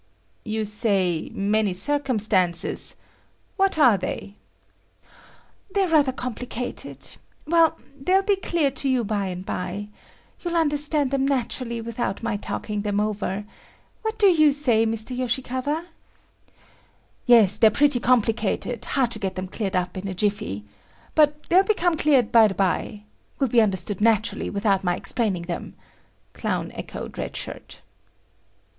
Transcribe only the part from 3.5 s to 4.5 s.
what are they?"